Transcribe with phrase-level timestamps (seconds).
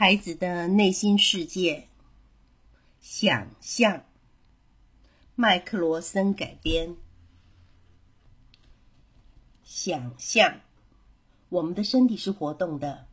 [0.00, 1.86] 孩子的内心世界，
[3.02, 4.02] 想象。
[5.34, 6.96] 麦克罗森改编。
[9.62, 10.60] 想象，
[11.50, 13.08] 我们的身体是活动的，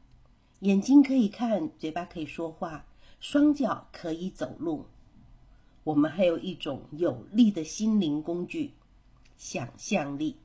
[0.61, 2.85] 眼睛可以看，嘴巴可以说话，
[3.19, 4.85] 双脚可以走路。
[5.83, 8.71] 我们还有一种有力的心灵工具——
[9.37, 10.37] 想象力。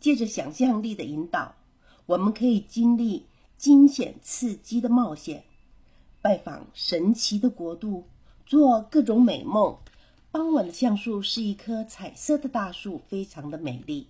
[0.00, 1.56] 借着想象力的引导，
[2.06, 3.26] 我们可以经历。
[3.60, 5.44] 惊险刺激的冒险，
[6.22, 8.06] 拜访神奇的国度，
[8.46, 9.76] 做各种美梦。
[10.30, 14.06] 傍晚的橡树是一棵彩色的大树，非常的美丽。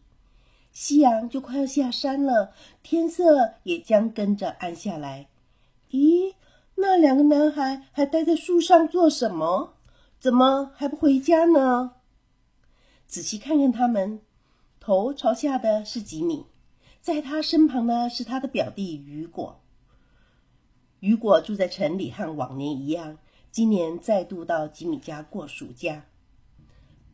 [0.72, 2.52] 夕阳就快要下山了，
[2.84, 5.26] 天色也将跟着暗下来。
[5.90, 6.34] 咦，
[6.76, 9.74] 那两个男孩还待在树上做什么？
[10.20, 11.94] 怎么还不回家呢？
[13.08, 14.20] 仔细看看他们，
[14.78, 16.46] 头朝下的是吉米。
[17.00, 19.60] 在他身旁呢，是他的表弟雨果。
[21.00, 23.16] 雨果住在城里，和往年一样，
[23.50, 26.04] 今年再度到吉米家过暑假。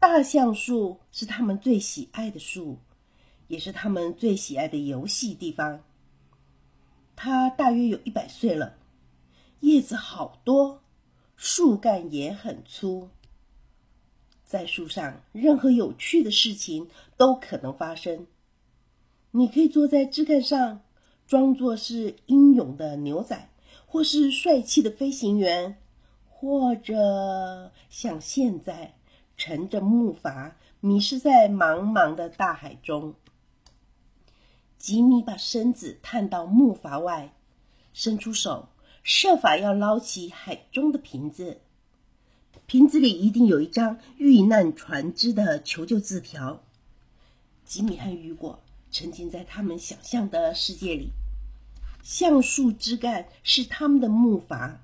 [0.00, 2.78] 大橡树是他们最喜爱的树，
[3.46, 5.84] 也是他们最喜爱的游戏地方。
[7.14, 8.76] 它大约有一百岁了，
[9.60, 10.82] 叶子好多，
[11.36, 13.08] 树干也很粗。
[14.44, 18.26] 在树上，任何有趣的事情都可能发生。
[19.36, 20.80] 你可以坐在枝干上，
[21.26, 23.50] 装作是英勇的牛仔，
[23.84, 25.76] 或是帅气的飞行员，
[26.30, 28.94] 或者像现在
[29.36, 33.14] 乘着木筏迷失在茫茫的大海中。
[34.78, 37.34] 吉米把身子探到木筏外，
[37.92, 38.70] 伸出手，
[39.02, 41.60] 设法要捞起海中的瓶子。
[42.64, 46.62] 瓶子里一定有一张遇难船只的求救字条。
[47.66, 48.60] 吉米和雨果。
[48.98, 51.10] 沉浸在他们想象的世界里，
[52.02, 54.76] 橡树枝干是他们的木筏，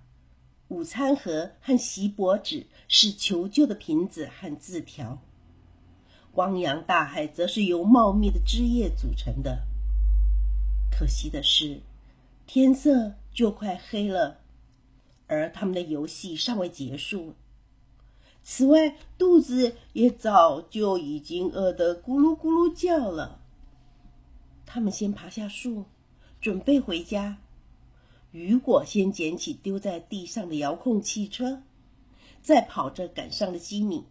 [0.69, 5.19] 午餐盒和锡箔纸是求救的瓶子和字条，
[6.34, 9.62] 汪洋大海则是由茂密的枝叶组成的。
[10.91, 11.81] 可惜的是，
[12.47, 14.41] 天色就快黑了，
[15.26, 17.32] 而他们的游戏尚未结束。
[18.42, 23.38] 此外，肚子也早就已经饿得咕噜咕噜叫了。
[24.75, 25.84] 他们先爬下树，
[26.41, 27.37] 准备回家。
[28.31, 31.62] 雨果先捡起丢在地上的遥控汽车，
[32.41, 34.06] 再跑着赶上了吉米。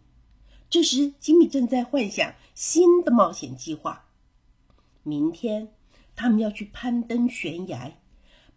[0.70, 4.04] 这时，吉米正在幻想新的冒险计划。
[5.02, 5.72] 明天，
[6.14, 7.94] 他们要去攀登悬崖，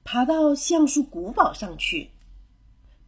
[0.04, 2.12] 爬到橡树古堡上去。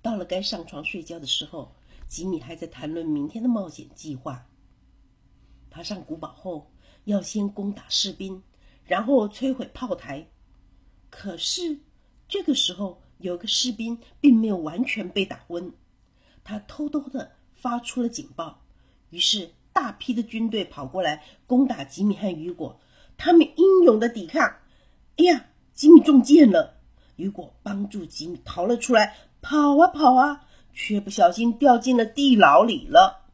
[0.02, 1.72] 到了该上床睡觉的时候，
[2.08, 4.48] 吉米还在谈论明天的冒险计划。
[5.70, 6.72] 爬上古堡后，
[7.04, 8.42] 要先攻打士兵。
[8.88, 10.26] 然后摧毁炮台，
[11.10, 11.78] 可是
[12.30, 15.74] 这个时候有个士兵并没有完全被打昏，
[16.42, 18.62] 他偷偷的发出了警报，
[19.10, 22.80] 于是大批的军队跑过来攻打吉米和雨果，
[23.18, 24.42] 他们英勇的抵抗。
[25.18, 26.80] 哎呀，吉米中箭了，
[27.18, 33.26] 雨果帮助吉米逃了出来，跑啊跑啊，却不小心掉进了地牢里了。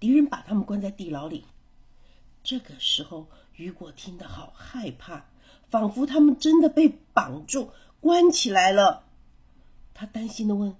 [0.00, 1.44] 敌人把他们关在地牢里，
[2.42, 3.28] 这个时候。
[3.56, 5.26] 雨果听得好害怕，
[5.68, 7.70] 仿佛他们真的被绑住、
[8.00, 9.04] 关起来了。
[9.92, 10.76] 他担心的问：“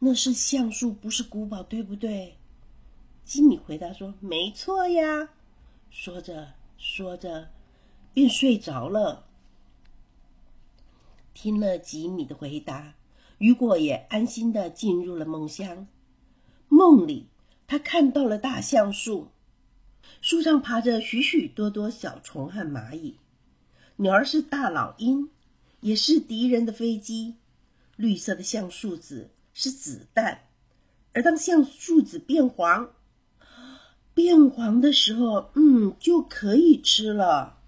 [0.00, 2.36] 那是橡树，不是古堡，对不对？”
[3.24, 5.28] 吉米回答说：“没错呀。”
[5.90, 7.48] 说着说着，
[8.12, 9.24] 便睡着了。
[11.32, 12.94] 听了吉米的回答，
[13.38, 15.86] 雨果也安心的进入了梦乡。
[16.68, 17.28] 梦里，
[17.66, 19.28] 他看到了大橡树。
[20.20, 23.16] 树上爬着许许多多小虫和蚂蚁，
[23.96, 25.30] 鸟儿是大老鹰，
[25.80, 27.36] 也是敌人的飞机。
[27.96, 30.42] 绿色的橡树子是子弹，
[31.12, 32.90] 而当橡树子变黄，
[34.12, 37.58] 变黄的时候，嗯，就可以吃了。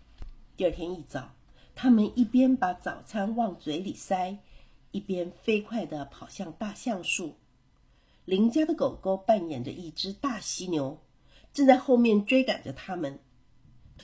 [0.57, 1.35] 第二天一早，
[1.75, 4.39] 他们一边把早餐往嘴里塞，
[4.91, 7.37] 一边飞快地跑向大橡树。
[8.25, 10.99] 邻家的狗狗扮演着一只大犀牛。
[11.53, 13.19] 正在后面追赶着他们，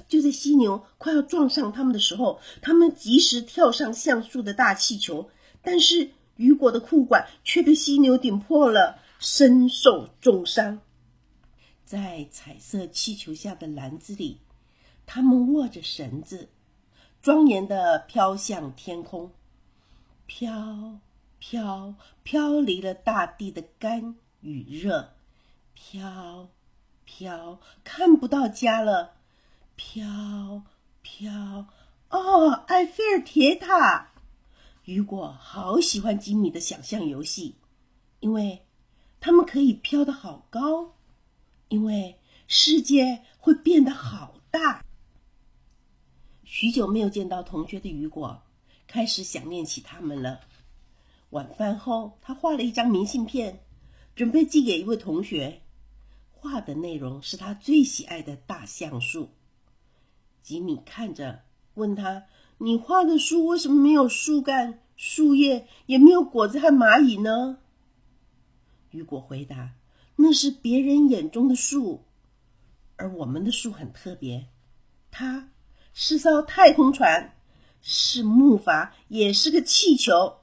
[0.08, 5.30] 就在犀牛快要撞上他们的时候，他们及时跳上橡树的大气球，
[5.62, 10.80] 但是雨果的裤管却被犀牛顶破了，身受重伤。
[11.84, 14.40] 在彩色气球下的篮子里，
[15.06, 16.48] 他们握着绳子，
[17.22, 19.30] 庄严地飘向天空，
[20.26, 20.98] 飘
[21.38, 25.12] 飘飘离了大地的干与热，
[25.74, 26.48] 飘。
[27.04, 29.14] 飘，看不到家了。
[29.76, 30.62] 飘
[31.02, 31.66] 飘，
[32.10, 34.12] 哦，埃菲尔铁塔。
[34.84, 37.56] 雨果好喜欢吉米的想象游戏，
[38.20, 38.62] 因为
[39.20, 40.94] 他们可以飘得好高，
[41.68, 44.84] 因为世界会变得好大。
[46.44, 48.42] 许久没有见到同学的雨果，
[48.86, 50.40] 开始想念起他们了。
[51.30, 53.60] 晚饭后，他画了一张明信片，
[54.14, 55.62] 准备寄给一位同学。
[56.44, 59.30] 画的内容是他最喜爱的大橡树。
[60.42, 61.40] 吉米看着，
[61.72, 62.24] 问他
[62.60, 67.60] ：“你画的树为什么没有树干、树叶，也没有果子和蚂蚁呢？”
[68.92, 69.72] 雨果回答
[70.16, 72.04] ：“那是别人眼中的树，
[72.96, 74.48] 而我们的树很特别，
[75.10, 75.48] 它
[75.94, 77.34] 是艘太空船，
[77.80, 80.40] 是木筏，也是个气球。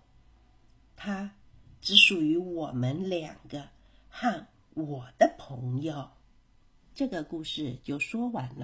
[0.96, 1.36] 它
[1.80, 3.70] 只属于我们两个
[4.10, 4.48] 和
[4.82, 6.10] 我的朋友。”
[6.94, 8.56] 这个故事就说完了。